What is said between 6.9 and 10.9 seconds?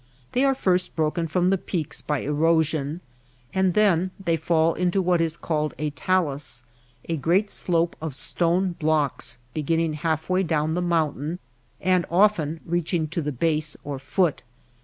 a great slope of stone blocks beginning half way down the